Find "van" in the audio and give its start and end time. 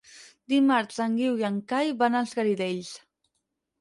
2.03-2.21